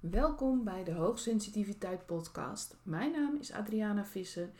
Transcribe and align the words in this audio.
Welkom 0.00 0.64
bij 0.64 0.84
de 0.84 0.92
Hoogsensitiviteit 0.92 2.06
Podcast. 2.06 2.76
Mijn 2.82 3.12
naam 3.12 3.36
is 3.36 3.52
Adriana 3.52 4.04
Visser, 4.04 4.50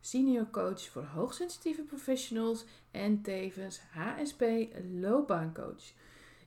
senior 0.00 0.50
coach 0.50 0.88
voor 0.88 1.02
hoogsensitieve 1.02 1.82
professionals 1.82 2.64
en 2.90 3.22
tevens 3.22 3.80
HSP 3.80 4.44
loopbaancoach. 4.92 5.92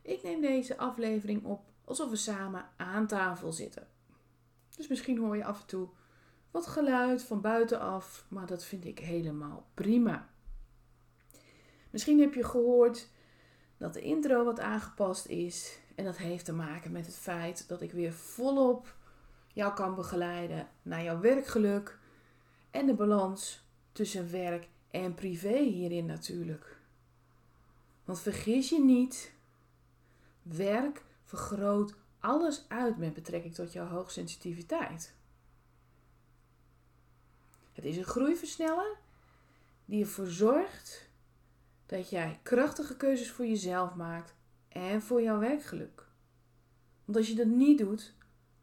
Ik 0.02 0.23
neem 0.23 0.41
deze 0.41 0.78
aflevering 0.78 1.44
op 1.44 1.65
alsof 1.83 2.10
we 2.10 2.15
samen 2.15 2.70
aan 2.78 3.07
tafel 3.07 3.52
zitten. 3.52 3.88
Dus 4.77 4.88
misschien 4.88 5.18
hoor 5.18 5.38
je 5.38 5.45
af 5.45 5.61
en 5.61 5.68
toe 5.68 5.88
wat 6.52 6.68
geluid 6.68 7.23
van 7.23 7.41
buitenaf, 7.41 8.25
maar 8.29 8.45
dat 8.45 8.64
vind 8.64 8.86
ik 8.86 9.00
helemaal 9.00 9.68
prima. 9.73 10.29
Misschien 11.89 12.20
heb 12.20 12.34
je 12.34 12.43
gehoord 12.43 13.09
dat 13.77 13.93
de 13.93 14.02
intro 14.02 14.43
wat 14.43 14.59
aangepast 14.59 15.25
is. 15.25 15.79
En 15.98 16.04
dat 16.04 16.18
heeft 16.18 16.45
te 16.45 16.54
maken 16.54 16.91
met 16.91 17.05
het 17.05 17.16
feit 17.16 17.68
dat 17.68 17.82
ik 17.82 17.91
weer 17.91 18.14
volop 18.14 18.96
jou 19.54 19.73
kan 19.73 19.96
begeleiden 19.96 20.68
naar 20.82 21.04
jouw 21.04 21.20
werkgeluk 21.20 22.00
en 22.71 22.86
de 22.86 22.93
balans 22.93 23.65
tussen 23.92 24.32
werk 24.32 24.68
en 24.92 25.14
privé 25.14 25.57
hierin 25.57 26.06
natuurlijk. 26.06 26.79
Want 28.04 28.20
vergis 28.20 28.70
je 28.70 28.83
niet, 28.83 29.33
werk 30.42 31.04
vergroot 31.23 31.96
alles 32.20 32.66
uit 32.67 32.98
met 32.98 33.14
betrekking 33.14 33.53
tot 33.53 33.73
jouw 33.73 33.88
hoogsensitiviteit. 33.88 35.14
Het 37.73 37.86
is 37.86 37.98
een 37.98 38.03
groeiversneller 38.03 38.98
die 39.86 40.03
ervoor 40.03 40.28
zorgt 40.28 41.09
dat 41.86 42.09
jij 42.09 42.39
krachtige 42.44 42.98
keuzes 42.98 43.31
voor 43.31 43.45
jezelf 43.45 43.95
maakt 43.95 44.36
en 44.77 45.02
voor 45.02 45.22
jouw 45.22 45.39
werkgeluk. 45.39 46.08
Want 47.05 47.17
als 47.17 47.27
je 47.27 47.36
dat 47.36 47.47
niet 47.47 47.77
doet, 47.77 48.13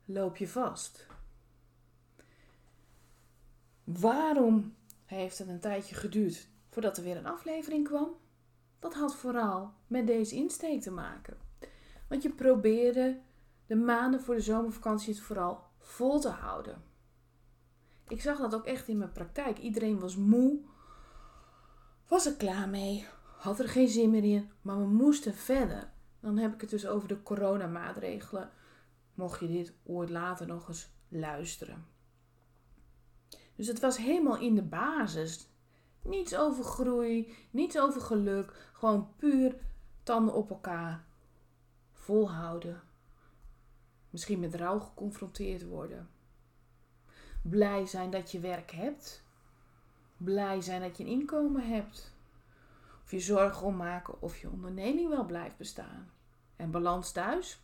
loop 0.04 0.36
je 0.36 0.48
vast. 0.48 1.06
Waarom 3.84 4.74
heeft 5.04 5.38
het 5.38 5.48
een 5.48 5.60
tijdje 5.60 5.94
geduurd 5.94 6.48
voordat 6.70 6.96
er 6.96 7.02
weer 7.04 7.16
een 7.16 7.26
aflevering 7.26 7.84
kwam? 7.84 8.08
Dat 8.78 8.94
had 8.94 9.16
vooral 9.16 9.72
met 9.86 10.06
deze 10.06 10.34
insteek 10.34 10.80
te 10.80 10.90
maken. 10.90 11.36
Want 12.08 12.22
je 12.22 12.30
probeerde 12.30 13.20
de 13.66 13.76
maanden 13.76 14.20
voor 14.20 14.34
de 14.34 14.40
zomervakantie 14.40 15.14
het 15.14 15.22
vooral 15.22 15.64
vol 15.78 16.20
te 16.20 16.28
houden. 16.28 16.82
Ik 18.08 18.20
zag 18.20 18.38
dat 18.38 18.54
ook 18.54 18.66
echt 18.66 18.88
in 18.88 18.98
mijn 18.98 19.12
praktijk. 19.12 19.58
Iedereen 19.58 19.98
was 19.98 20.16
moe, 20.16 20.58
was 22.08 22.26
er 22.26 22.34
klaar 22.34 22.68
mee, 22.68 23.06
had 23.38 23.58
er 23.58 23.68
geen 23.68 23.88
zin 23.88 24.10
meer 24.10 24.24
in, 24.24 24.50
maar 24.62 24.78
we 24.78 24.86
moesten 24.86 25.34
verder. 25.34 25.92
Dan 26.24 26.38
heb 26.38 26.54
ik 26.54 26.60
het 26.60 26.70
dus 26.70 26.86
over 26.86 27.08
de 27.08 27.22
coronamaatregelen. 27.22 28.50
Mocht 29.14 29.40
je 29.40 29.46
dit 29.46 29.72
ooit 29.82 30.10
later 30.10 30.46
nog 30.46 30.68
eens 30.68 30.88
luisteren. 31.08 31.86
Dus 33.56 33.66
het 33.66 33.80
was 33.80 33.96
helemaal 33.96 34.38
in 34.38 34.54
de 34.54 34.62
basis. 34.62 35.48
Niets 36.02 36.36
over 36.36 36.64
groei, 36.64 37.34
niets 37.50 37.78
over 37.78 38.00
geluk. 38.00 38.70
Gewoon 38.72 39.08
puur 39.16 39.56
tanden 40.02 40.34
op 40.34 40.50
elkaar. 40.50 41.04
Volhouden. 41.92 42.82
Misschien 44.10 44.40
met 44.40 44.54
rouw 44.54 44.78
geconfronteerd 44.78 45.64
worden. 45.64 46.08
Blij 47.42 47.86
zijn 47.86 48.10
dat 48.10 48.30
je 48.30 48.40
werk 48.40 48.70
hebt. 48.70 49.22
Blij 50.16 50.60
zijn 50.60 50.80
dat 50.80 50.96
je 50.96 51.04
een 51.04 51.10
inkomen 51.10 51.68
hebt. 51.68 52.12
Of 53.04 53.10
je 53.10 53.20
zorgen 53.20 53.66
om 53.66 53.76
maken 53.76 54.22
of 54.22 54.38
je 54.38 54.50
onderneming 54.50 55.08
wel 55.08 55.24
blijft 55.24 55.56
bestaan. 55.56 56.13
En 56.56 56.70
balans 56.70 57.12
thuis? 57.12 57.60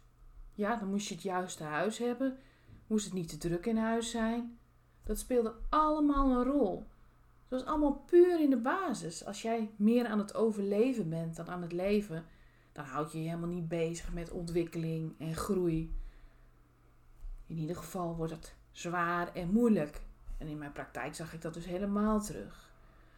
Ja, 0.55 0.77
dan 0.77 0.89
moest 0.89 1.09
je 1.09 1.15
het 1.15 1.23
juiste 1.23 1.65
huis 1.65 1.99
hebben. 1.99 2.39
Moest 2.87 3.05
het 3.05 3.15
niet 3.15 3.29
te 3.29 3.39
druk 3.39 3.67
in 3.67 3.77
huis 3.77 4.11
zijn. 4.11 4.59
Dat 5.05 5.19
speelde 5.19 5.55
allemaal 5.69 6.31
een 6.31 6.45
rol. 6.45 6.87
Dat 7.49 7.61
was 7.61 7.69
allemaal 7.69 8.03
puur 8.07 8.41
in 8.41 8.51
de 8.51 8.57
basis. 8.57 9.25
Als 9.25 9.43
jij 9.43 9.71
meer 9.77 10.07
aan 10.07 10.19
het 10.19 10.35
overleven 10.35 11.09
bent 11.09 11.37
dan 11.37 11.49
aan 11.49 11.63
het 11.63 11.73
leven, 11.73 12.25
dan 12.73 12.85
houd 12.85 13.13
je 13.13 13.23
je 13.23 13.29
helemaal 13.29 13.49
niet 13.49 13.69
bezig 13.69 14.13
met 14.13 14.31
ontwikkeling 14.31 15.15
en 15.19 15.35
groei. 15.35 15.95
In 17.47 17.59
ieder 17.59 17.77
geval 17.77 18.17
wordt 18.17 18.33
het 18.33 18.55
zwaar 18.73 19.35
en 19.35 19.51
moeilijk. 19.51 20.03
En 20.39 20.47
in 20.47 20.59
mijn 20.59 20.73
praktijk 20.73 21.15
zag 21.15 21.33
ik 21.33 21.43
dat 21.43 21.55
dus 21.55 21.65
helemaal 21.65 22.21
terug. 22.21 22.71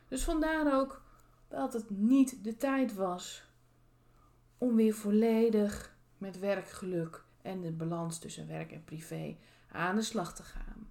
Dus 0.08 0.24
vandaar 0.24 0.80
ook 0.80 1.02
dat 1.48 1.72
het 1.72 1.90
niet 1.90 2.44
de 2.44 2.56
tijd 2.56 2.94
was 2.94 3.44
om 4.62 4.74
weer 4.76 4.94
volledig 4.94 5.94
met 6.18 6.38
werkgeluk 6.38 7.24
en 7.42 7.60
de 7.60 7.72
balans 7.72 8.18
tussen 8.18 8.48
werk 8.48 8.72
en 8.72 8.84
privé 8.84 9.36
aan 9.72 9.96
de 9.96 10.02
slag 10.02 10.34
te 10.34 10.42
gaan. 10.42 10.88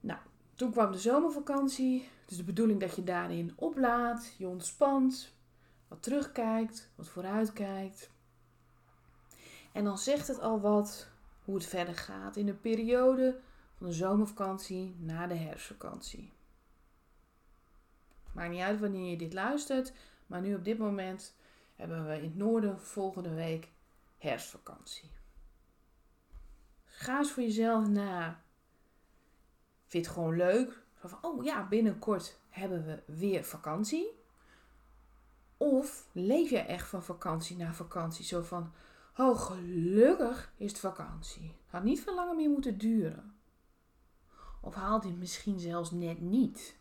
Nou, 0.00 0.18
toen 0.54 0.70
kwam 0.70 0.92
de 0.92 0.98
zomervakantie. 0.98 2.08
Is 2.28 2.36
de 2.36 2.44
bedoeling 2.44 2.80
dat 2.80 2.96
je 2.96 3.04
daarin 3.04 3.52
oplaadt, 3.56 4.34
je 4.38 4.48
ontspant, 4.48 5.34
wat 5.88 6.02
terugkijkt, 6.02 6.90
wat 6.94 7.08
vooruitkijkt. 7.08 8.10
En 9.72 9.84
dan 9.84 9.98
zegt 9.98 10.28
het 10.28 10.40
al 10.40 10.60
wat 10.60 11.08
hoe 11.44 11.54
het 11.54 11.66
verder 11.66 11.96
gaat 11.96 12.36
in 12.36 12.46
de 12.46 12.54
periode 12.54 13.40
van 13.76 13.86
de 13.86 13.92
zomervakantie 13.92 14.96
na 14.98 15.26
de 15.26 15.36
herfstvakantie. 15.36 16.32
Maakt 18.32 18.50
niet 18.50 18.60
uit 18.60 18.80
wanneer 18.80 19.10
je 19.10 19.16
dit 19.16 19.32
luistert, 19.32 19.92
maar 20.26 20.40
nu 20.40 20.54
op 20.54 20.64
dit 20.64 20.78
moment 20.78 21.36
hebben 21.78 22.06
we 22.06 22.16
in 22.16 22.22
het 22.22 22.36
noorden 22.36 22.80
volgende 22.80 23.34
week 23.34 23.68
herfstvakantie. 24.18 25.10
Ga 26.84 27.18
eens 27.18 27.32
voor 27.32 27.42
jezelf 27.42 27.88
na. 27.88 28.42
Vind 29.84 30.06
het 30.06 30.14
gewoon 30.14 30.36
leuk? 30.36 30.82
Van, 30.94 31.18
oh 31.22 31.44
ja, 31.44 31.68
binnenkort 31.68 32.38
hebben 32.48 32.84
we 32.86 33.02
weer 33.06 33.44
vakantie. 33.44 34.08
Of 35.56 36.08
leef 36.12 36.50
je 36.50 36.58
echt 36.58 36.88
van 36.88 37.02
vakantie 37.02 37.56
naar 37.56 37.74
vakantie? 37.74 38.24
Zo 38.24 38.42
van, 38.42 38.72
oh 39.16 39.40
gelukkig 39.40 40.52
is 40.56 40.70
het 40.70 40.80
vakantie. 40.80 41.42
Het 41.42 41.70
had 41.70 41.82
niet 41.82 42.00
veel 42.00 42.14
langer 42.14 42.36
meer 42.36 42.50
moeten 42.50 42.78
duren. 42.78 43.34
Of 44.60 44.74
haalt 44.74 45.02
hij 45.02 45.12
misschien 45.12 45.60
zelfs 45.60 45.90
net 45.90 46.20
niet? 46.20 46.76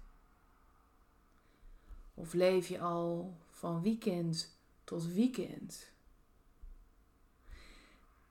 Of 2.13 2.33
leef 2.33 2.67
je 2.67 2.79
al 2.79 3.37
van 3.51 3.81
weekend 3.81 4.56
tot 4.87 5.13
weekend. 5.13 5.91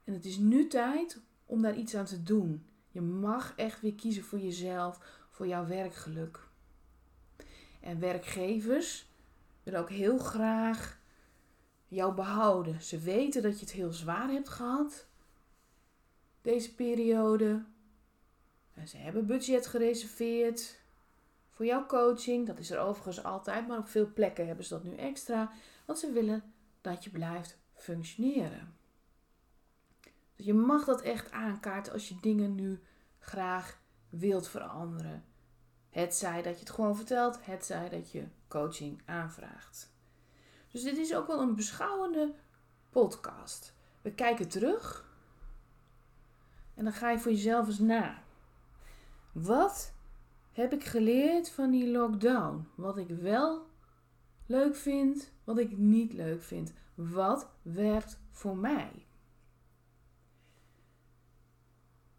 En 0.05 0.13
het 0.13 0.25
is 0.25 0.37
nu 0.37 0.67
tijd 0.67 1.21
om 1.45 1.63
daar 1.63 1.77
iets 1.77 1.95
aan 1.95 2.05
te 2.05 2.23
doen. 2.23 2.67
Je 2.91 3.01
mag 3.01 3.53
echt 3.57 3.81
weer 3.81 3.95
kiezen 3.95 4.25
voor 4.25 4.39
jezelf, 4.39 5.25
voor 5.31 5.47
jouw 5.47 5.67
werkgeluk. 5.67 6.49
En 7.81 8.01
werkgevers 8.01 9.11
willen 9.63 9.81
ook 9.81 9.91
heel 9.91 10.19
graag 10.19 11.01
jou 11.89 12.15
behouden. 12.15 12.83
Ze 12.83 12.99
weten 12.99 13.43
dat 13.43 13.59
je 13.59 13.65
het 13.65 13.75
heel 13.75 13.93
zwaar 13.93 14.29
hebt 14.29 14.49
gehad 14.49 15.07
deze 16.43 16.75
periode. 16.75 17.65
En 18.75 18.89
ze 18.89 18.97
hebben 18.97 19.27
budget 19.27 19.67
gereserveerd 19.67 20.81
voor 21.57 21.67
jouw 21.67 21.87
coaching. 21.87 22.47
Dat 22.47 22.59
is 22.59 22.71
er 22.71 22.79
overigens 22.79 23.25
altijd, 23.25 23.69
maar 23.69 23.79
op 23.79 23.89
veel 23.89 24.13
plekken 24.13 24.47
hebben 24.47 24.65
ze 24.65 24.75
dat 24.75 24.85
nu 24.85 24.95
extra. 24.95 25.53
Want 25.85 25.99
ze 25.99 26.13
willen 26.13 26.53
dat 26.81 27.05
je 27.05 27.11
blijft 27.11 27.59
functioneren. 27.75 28.75
Dus 30.37 30.47
je 30.47 30.55
mag 30.55 30.85
dat 30.85 31.01
echt 31.01 31.31
aankaarten 31.31 31.93
als 31.93 32.09
je 32.09 32.19
dingen 32.21 32.55
nu 32.55 32.83
graag 33.19 33.81
wilt 34.09 34.49
veranderen. 34.49 35.25
Het 35.91 36.15
zij 36.15 36.43
dat 36.43 36.55
je 36.55 36.61
het 36.61 36.71
gewoon 36.71 36.97
vertelt, 36.97 37.45
het 37.45 37.65
zij 37.65 37.89
dat 37.89 38.11
je 38.11 38.27
coaching 38.49 39.03
aanvraagt. 39.05 39.93
Dus 40.71 40.83
dit 40.83 40.97
is 40.97 41.15
ook 41.15 41.27
wel 41.27 41.41
een 41.41 41.55
beschouwende 41.55 42.35
podcast. 42.91 43.75
We 44.03 44.13
kijken 44.13 44.49
terug 44.49 45.11
en 46.75 46.85
dan 46.85 46.93
ga 46.93 47.11
je 47.11 47.19
voor 47.19 47.33
jezelf 47.33 47.67
eens 47.67 47.79
na. 47.79 48.23
Wat 49.33 49.95
heb 50.57 50.73
ik 50.73 50.85
geleerd 50.85 51.51
van 51.51 51.71
die 51.71 51.91
lockdown? 51.91 52.69
Wat 52.75 52.99
ik 52.99 53.09
wel 53.09 53.67
leuk 54.47 54.77
vind, 54.77 55.33
wat 55.45 55.59
ik 55.59 55.77
niet 55.77 56.13
leuk 56.13 56.43
vind. 56.43 56.73
Wat 56.95 57.49
werkt 57.63 58.19
voor 58.31 58.57
mij? 58.57 59.07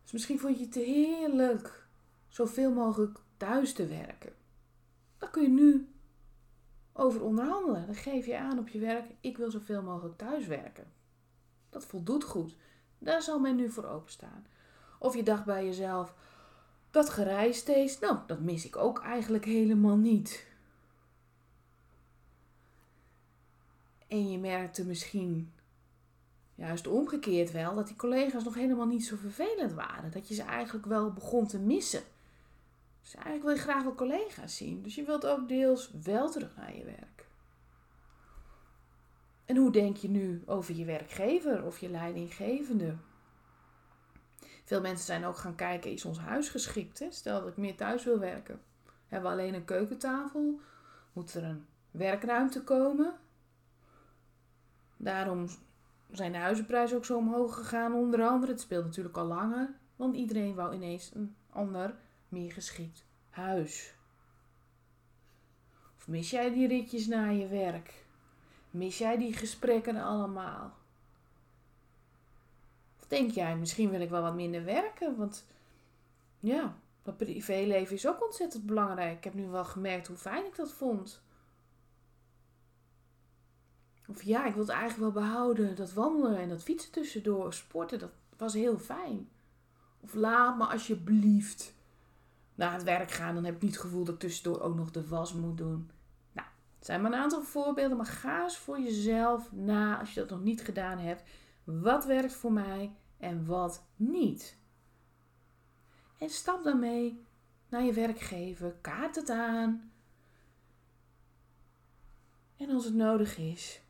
Dus 0.04 0.12
misschien 0.12 0.40
vond 0.40 0.60
je 0.60 0.66
het 0.66 0.76
heerlijk 0.76 1.88
zoveel 2.28 2.72
mogelijk 2.72 3.20
thuis 3.38 3.74
te 3.74 3.88
werken. 3.88 4.34
Daar 5.18 5.30
kun 5.30 5.42
je 5.42 5.50
nu 5.50 5.90
over 6.94 7.24
onderhandelen. 7.24 7.86
Dan 7.86 7.96
geef 7.96 8.26
je 8.26 8.38
aan 8.38 8.60
op 8.60 8.68
je 8.68 8.80
werk: 8.80 9.06
ik 9.22 9.38
wil 9.38 9.52
zoveel 9.52 9.82
mogelijk 9.82 10.18
thuis 10.18 10.48
werken. 10.48 10.92
Dat 11.70 11.86
voldoet 11.86 12.24
goed. 12.24 12.56
Daar 12.98 13.22
zal 13.22 13.40
men 13.40 13.56
nu 13.56 13.70
voor 13.70 13.86
openstaan. 13.86 14.46
Of 15.00 15.16
je 15.16 15.24
dacht 15.24 15.46
bij 15.46 15.66
jezelf: 15.66 16.16
dat 16.92 17.10
gereis 17.10 17.58
steeds, 17.58 18.00
nou, 18.00 18.18
dat 18.28 18.40
mis 18.40 18.66
ik 18.66 18.76
ook 18.76 19.02
eigenlijk 19.02 19.46
helemaal 19.46 19.98
niet. 19.98 20.46
En 24.08 24.32
je 24.32 24.38
merkte 24.38 24.86
misschien 24.86 25.52
juist 26.56 26.88
omgekeerd 26.88 27.52
wel, 27.52 27.76
dat 27.76 27.88
die 27.88 27.96
collega's 27.96 28.44
nog 28.44 28.54
helemaal 28.54 28.86
niet 28.86 29.06
zo 29.06 29.16
vervelend 29.16 29.74
waren. 29.74 30.12
Dat 30.12 30.28
je 30.28 30.34
ze 30.34 30.44
eigenlijk 30.44 30.86
wel 30.86 31.14
begon 31.14 31.48
te 31.48 31.60
missen. 31.60 32.04
Dus 33.02 33.16
eigenlijk 33.16 33.44
wil 33.46 33.54
je 33.54 33.62
graag 33.62 33.84
wel 33.84 33.96
collega's 33.96 34.56
zien. 34.56 34.82
Dus 34.82 34.96
je 34.96 35.04
wilt 35.04 35.26
ook 35.26 35.48
deels 35.48 35.92
wel 36.04 36.30
terug 36.30 36.56
naar 36.56 36.78
je 36.78 36.84
werk. 36.84 37.28
En 39.46 39.56
hoe 39.56 39.72
denk 39.72 39.98
je 39.98 40.10
nu 40.10 40.44
over 40.46 40.76
je 40.76 40.86
werkgever 40.86 41.66
of 41.66 41.80
je 41.80 41.90
leidinggevende? 41.90 42.96
Veel 44.68 44.82
mensen 44.82 45.06
zijn 45.06 45.26
ook 45.26 45.38
gaan 45.38 45.56
kijken, 45.56 45.92
is 45.92 46.06
ons 46.06 46.20
huis 46.20 46.50
geschikt? 46.50 47.00
Hè? 47.00 47.12
Stel 47.12 47.40
dat 47.40 47.50
ik 47.50 47.58
meer 47.58 47.76
thuis 47.76 48.04
wil 48.04 48.20
werken. 48.20 48.62
Hebben 49.08 49.32
we 49.32 49.38
alleen 49.38 49.54
een 49.54 49.66
keukentafel? 49.66 50.60
Moet 51.14 51.34
er 51.34 51.44
een 51.44 51.66
werkruimte 51.92 52.64
komen? 52.64 53.14
Daarom 54.98 55.48
zijn 56.12 56.32
de 56.32 56.38
huizenprijzen 56.38 56.98
ook 56.98 57.06
zo 57.06 57.18
omhoog 57.18 57.56
gegaan, 57.56 57.94
onder 57.94 58.28
andere. 58.28 58.52
Het 58.52 58.62
speelt 58.62 58.86
natuurlijk 58.86 59.18
al 59.18 59.26
langer, 59.26 59.74
want 59.96 60.16
iedereen 60.16 60.56
wou 60.56 60.76
ineens 60.76 61.12
een 61.14 61.36
ander, 61.50 61.96
meer 62.30 62.52
geschikt 62.52 63.06
huis. 63.30 63.94
Of 65.98 66.08
mis 66.08 66.30
jij 66.30 66.54
die 66.54 66.68
ritjes 66.68 67.08
naar 67.08 67.34
je 67.34 67.48
werk? 67.48 68.06
Mis 68.70 68.98
jij 68.98 69.18
die 69.18 69.34
gesprekken 69.34 69.96
allemaal? 69.96 70.74
Denk 73.08 73.32
jij, 73.32 73.58
misschien 73.58 73.90
wil 73.90 74.02
ik 74.02 74.10
wel 74.10 74.22
wat 74.22 74.36
minder 74.36 74.64
werken, 74.64 75.16
want 75.16 75.46
ja, 76.40 76.78
dat 77.04 77.18
privéleven 77.18 77.96
is 77.96 78.08
ook 78.08 78.24
ontzettend 78.26 78.66
belangrijk. 78.66 79.18
Ik 79.18 79.24
heb 79.24 79.34
nu 79.34 79.48
wel 79.48 79.66
gemerkt 79.66 80.08
hoe 80.08 80.18
fijn 80.18 80.46
ik 80.46 80.56
dat 80.56 80.72
vond. 80.72 81.22
Of 84.08 84.24
ja, 84.24 84.46
ik 84.46 84.54
wil 84.54 84.62
het 84.62 84.72
eigenlijk 84.72 85.14
wel 85.14 85.24
behouden. 85.24 85.76
Dat 85.76 85.94
wandelen 85.94 86.38
en 86.38 86.50
dat 86.50 86.64
fietsen 86.64 86.92
tussendoor, 86.92 87.54
sporten, 87.54 88.00
dat 88.00 88.12
was 88.38 88.54
heel 88.54 88.80
fijn. 88.80 89.30
Of 90.00 90.14
laat 90.14 90.58
me 90.58 90.66
alsjeblieft 90.66 91.74
naar 92.56 92.74
het 92.74 92.84
werk 92.84 93.12
gaan. 93.12 93.36
Dan 93.36 93.44
heb 93.44 93.56
ik 93.56 93.62
niet 93.62 93.72
het 93.72 93.82
gevoel 93.82 94.04
dat 94.04 94.14
ik 94.14 94.20
tussendoor 94.20 94.62
ook 94.62 94.76
nog 94.76 94.92
de 94.92 95.08
was 95.08 95.34
moet 95.34 95.58
doen. 95.58 95.90
Nou, 96.32 96.48
het 96.78 96.86
zijn 96.86 97.02
maar 97.02 97.12
een 97.12 97.20
aantal 97.20 97.42
voorbeelden. 97.42 97.98
Maar 97.98 98.06
ga 98.06 98.44
eens 98.44 98.58
voor 98.58 98.80
jezelf 98.80 99.52
na, 99.52 100.00
als 100.00 100.14
je 100.14 100.20
dat 100.20 100.30
nog 100.30 100.44
niet 100.44 100.62
gedaan 100.62 100.98
hebt. 100.98 101.24
Wat 101.68 102.06
werkt 102.06 102.34
voor 102.34 102.52
mij 102.52 102.96
en 103.18 103.46
wat 103.46 103.84
niet? 103.96 104.58
En 106.18 106.30
stap 106.30 106.64
daarmee 106.64 107.26
naar 107.70 107.84
je 107.84 107.94
werkgever. 107.94 108.76
Kaart 108.82 109.16
het 109.16 109.30
aan. 109.30 109.92
En 112.58 112.70
als 112.70 112.86
het 112.86 112.94
nodig 112.94 113.38
is, 113.38 113.82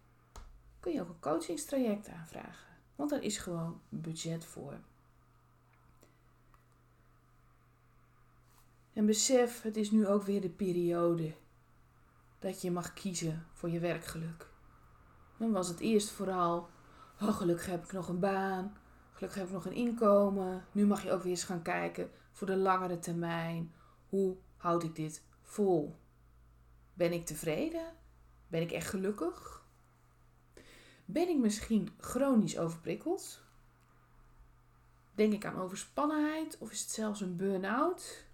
kun 0.80 0.94
je 0.94 1.02
ook 1.02 1.10
een 1.10 1.20
coachingstraject 1.20 2.10
aanvragen. 2.10 2.76
Want 2.96 3.10
daar 3.10 3.24
is 3.24 3.38
gewoon 3.38 3.82
budget 3.90 4.46
voor. 4.46 4.80
En 8.94 9.06
besef, 9.06 9.62
het 9.62 9.78
is 9.78 9.92
nu 9.92 10.08
ook 10.08 10.24
weer 10.24 10.42
de 10.42 10.50
periode 10.50 11.36
dat 12.40 12.62
je 12.62 12.72
mag 12.72 12.94
kiezen 12.94 13.46
voor 13.54 13.70
je 13.70 13.80
werkgeluk. 13.80 14.50
Dan 15.38 15.52
was 15.52 15.68
het 15.68 15.80
eerst 15.80 16.10
vooral, 16.10 16.70
oh 17.22 17.36
gelukkig 17.36 17.66
heb 17.66 17.84
ik 17.84 17.92
nog 17.92 18.08
een 18.08 18.20
baan, 18.20 18.78
gelukkig 19.12 19.40
heb 19.40 19.48
ik 19.48 19.54
nog 19.54 19.66
een 19.66 19.74
inkomen. 19.74 20.66
Nu 20.72 20.86
mag 20.86 21.04
je 21.04 21.12
ook 21.12 21.22
weer 21.22 21.32
eens 21.32 21.44
gaan 21.44 21.62
kijken 21.62 22.12
voor 22.32 22.48
de 22.48 22.56
langere 22.56 23.00
termijn. 23.00 23.74
Hoe 24.10 24.38
houd 24.58 24.84
ik 24.84 24.96
dit 24.96 25.24
vol? 25.42 26.00
Ben 26.94 27.14
ik 27.14 27.26
tevreden? 27.26 27.94
Ben 28.48 28.62
ik 28.62 28.72
echt 28.72 28.90
gelukkig? 28.90 29.66
Ben 31.06 31.30
ik 31.30 31.38
misschien 31.38 31.90
chronisch 32.00 32.58
overprikkeld? 32.58 33.42
Denk 35.12 35.34
ik 35.34 35.46
aan 35.46 35.62
overspannenheid 35.62 36.58
of 36.58 36.72
is 36.72 36.82
het 36.82 36.90
zelfs 36.90 37.22
een 37.22 37.36
burn-out? 37.36 38.26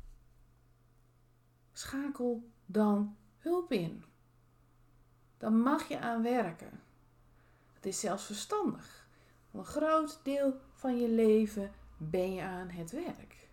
Schakel 1.72 2.50
dan 2.66 3.18
hulp 3.38 3.72
in. 3.72 4.04
Dan 5.38 5.62
mag 5.62 5.88
je 5.88 6.00
aan 6.00 6.22
werken. 6.22 6.82
Het 7.84 7.94
is 7.94 8.00
zelfs 8.00 8.26
verstandig. 8.26 9.08
Want 9.52 9.68
een 9.68 9.74
groot 9.74 10.20
deel 10.24 10.60
van 10.74 11.00
je 11.00 11.10
leven 11.10 11.72
ben 11.98 12.34
je 12.34 12.42
aan 12.42 12.70
het 12.70 12.92
werk. 12.92 13.50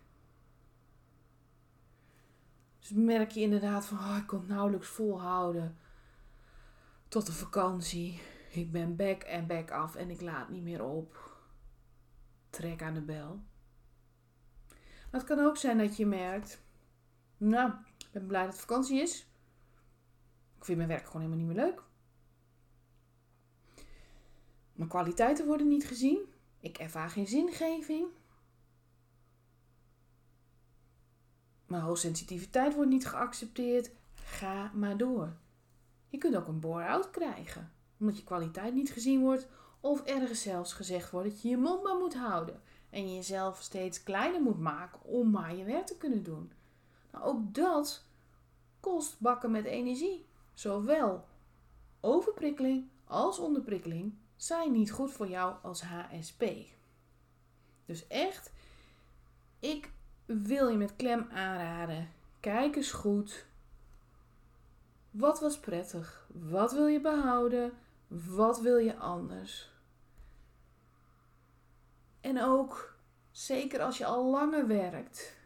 Dus 2.79 2.89
merk 2.89 3.31
je 3.31 3.39
inderdaad 3.39 3.85
van, 3.85 3.97
oh, 3.97 4.17
ik 4.17 4.27
kon 4.27 4.45
nauwelijks 4.47 4.87
volhouden 4.87 5.77
tot 7.07 7.25
de 7.25 7.31
vakantie. 7.31 8.21
Ik 8.49 8.71
ben 8.71 8.95
back 8.95 9.21
en 9.21 9.47
back 9.47 9.71
af 9.71 9.95
en 9.95 10.09
ik 10.09 10.21
laat 10.21 10.49
niet 10.49 10.63
meer 10.63 10.83
op. 10.83 11.39
Trek 12.49 12.81
aan 12.81 12.93
de 12.93 13.01
bel. 13.01 13.43
Het 15.09 15.23
kan 15.23 15.39
ook 15.39 15.57
zijn 15.57 15.77
dat 15.77 15.97
je 15.97 16.05
merkt, 16.05 16.61
nou, 17.37 17.71
ik 17.97 18.11
ben 18.11 18.27
blij 18.27 18.43
dat 18.43 18.51
het 18.51 18.61
vakantie 18.61 19.01
is. 19.01 19.19
Ik 20.57 20.65
vind 20.65 20.77
mijn 20.77 20.89
werk 20.89 21.05
gewoon 21.05 21.21
helemaal 21.21 21.45
niet 21.45 21.55
meer 21.55 21.65
leuk. 21.65 21.89
Mijn 24.73 24.89
kwaliteiten 24.89 25.45
worden 25.45 25.67
niet 25.67 25.87
gezien. 25.87 26.19
Ik 26.59 26.77
ervaar 26.77 27.09
geen 27.09 27.27
zingeving. 27.27 28.07
Mijn 31.65 31.83
hoogsensitiviteit 31.83 32.75
wordt 32.75 32.89
niet 32.89 33.07
geaccepteerd. 33.07 33.91
Ga 34.13 34.71
maar 34.73 34.97
door. 34.97 35.33
Je 36.07 36.17
kunt 36.17 36.35
ook 36.35 36.47
een 36.47 36.59
bore-out 36.59 37.09
krijgen, 37.11 37.71
omdat 37.99 38.17
je 38.17 38.23
kwaliteit 38.23 38.73
niet 38.73 38.91
gezien 38.91 39.21
wordt, 39.21 39.47
of 39.79 40.01
ergens 40.01 40.41
zelfs 40.41 40.73
gezegd 40.73 41.11
wordt 41.11 41.29
dat 41.29 41.41
je 41.41 41.49
je 41.49 41.57
mond 41.57 41.83
maar 41.83 41.97
moet 41.97 42.15
houden 42.15 42.61
en 42.89 43.09
je 43.09 43.15
jezelf 43.15 43.61
steeds 43.61 44.03
kleiner 44.03 44.41
moet 44.41 44.59
maken 44.59 45.03
om 45.03 45.29
maar 45.29 45.55
je 45.55 45.63
werk 45.63 45.85
te 45.85 45.97
kunnen 45.97 46.23
doen. 46.23 46.51
Nou, 47.11 47.25
ook 47.25 47.53
dat 47.53 48.05
kost 48.79 49.19
bakken 49.19 49.51
met 49.51 49.65
energie. 49.65 50.25
Zowel 50.53 51.25
overprikkeling 51.99 52.89
als 53.05 53.39
onderprikkeling 53.39 54.13
zijn 54.43 54.71
niet 54.71 54.91
goed 54.91 55.11
voor 55.11 55.27
jou 55.27 55.55
als 55.61 55.81
HSP. 55.81 56.43
Dus 57.85 58.07
echt, 58.07 58.51
ik 59.59 59.91
wil 60.25 60.67
je 60.67 60.77
met 60.77 60.95
klem 60.95 61.27
aanraden. 61.31 62.11
Kijk 62.39 62.75
eens 62.75 62.91
goed. 62.91 63.45
Wat 65.11 65.39
was 65.39 65.59
prettig? 65.59 66.27
Wat 66.27 66.71
wil 66.71 66.85
je 66.85 67.01
behouden? 67.01 67.73
Wat 68.07 68.59
wil 68.59 68.77
je 68.77 68.97
anders? 68.97 69.71
En 72.21 72.43
ook, 72.43 72.95
zeker 73.31 73.81
als 73.81 73.97
je 73.97 74.05
al 74.05 74.29
langer 74.29 74.67
werkt, 74.67 75.37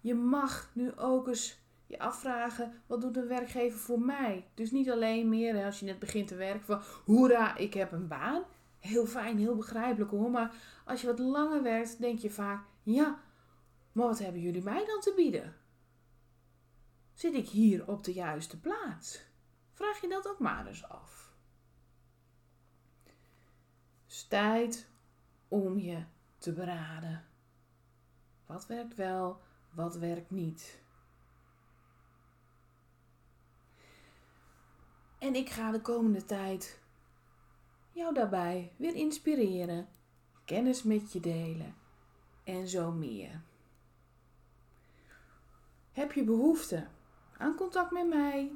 je 0.00 0.14
mag 0.14 0.70
nu 0.72 0.96
ook 0.96 1.28
eens 1.28 1.59
je 1.90 1.98
afvragen, 1.98 2.72
wat 2.86 3.00
doet 3.00 3.16
een 3.16 3.28
werkgever 3.28 3.78
voor 3.78 4.00
mij? 4.00 4.46
Dus 4.54 4.70
niet 4.70 4.90
alleen 4.90 5.28
meer 5.28 5.64
als 5.64 5.80
je 5.80 5.86
net 5.86 5.98
begint 5.98 6.28
te 6.28 6.34
werken 6.34 6.66
van, 6.66 6.82
hoera, 7.04 7.56
ik 7.56 7.74
heb 7.74 7.92
een 7.92 8.08
baan. 8.08 8.42
Heel 8.78 9.06
fijn, 9.06 9.38
heel 9.38 9.56
begrijpelijk 9.56 10.10
hoor. 10.10 10.30
Maar 10.30 10.54
als 10.84 11.00
je 11.00 11.06
wat 11.06 11.18
langer 11.18 11.62
werkt, 11.62 12.00
denk 12.00 12.18
je 12.18 12.30
vaak, 12.30 12.64
ja, 12.82 13.20
maar 13.92 14.06
wat 14.06 14.18
hebben 14.18 14.40
jullie 14.40 14.62
mij 14.62 14.84
dan 14.86 15.00
te 15.00 15.12
bieden? 15.16 15.56
Zit 17.12 17.34
ik 17.34 17.48
hier 17.48 17.88
op 17.88 18.04
de 18.04 18.12
juiste 18.12 18.60
plaats? 18.60 19.20
Vraag 19.72 20.00
je 20.00 20.08
dat 20.08 20.28
ook 20.28 20.38
maar 20.38 20.66
eens 20.66 20.88
af. 20.88 21.32
Dus 24.06 24.24
tijd 24.24 24.88
om 25.48 25.78
je 25.78 26.02
te 26.38 26.52
beraden. 26.52 27.24
Wat 28.46 28.66
werkt 28.66 28.94
wel, 28.94 29.40
wat 29.74 29.96
werkt 29.96 30.30
niet? 30.30 30.80
En 35.20 35.34
ik 35.34 35.50
ga 35.50 35.70
de 35.70 35.80
komende 35.80 36.24
tijd 36.24 36.80
jou 37.92 38.14
daarbij 38.14 38.72
weer 38.76 38.94
inspireren, 38.94 39.88
kennis 40.44 40.82
met 40.82 41.12
je 41.12 41.20
delen 41.20 41.74
en 42.44 42.68
zo 42.68 42.90
meer. 42.90 43.40
Heb 45.92 46.12
je 46.12 46.24
behoefte 46.24 46.86
aan 47.36 47.54
contact 47.54 47.90
met 47.90 48.08
mij? 48.08 48.52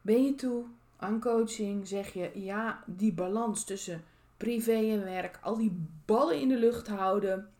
Ben 0.00 0.24
je 0.24 0.34
toe 0.34 0.64
aan 0.96 1.20
coaching? 1.20 1.88
Zeg 1.88 2.12
je 2.12 2.30
ja, 2.34 2.82
die 2.86 3.12
balans 3.12 3.64
tussen 3.64 4.04
privé 4.36 4.90
en 4.90 5.04
werk, 5.04 5.38
al 5.42 5.56
die 5.56 5.88
ballen 6.04 6.40
in 6.40 6.48
de 6.48 6.58
lucht 6.58 6.88
houden, 6.88 7.50